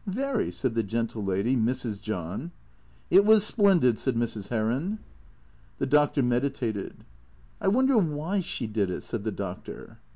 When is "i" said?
7.60-7.68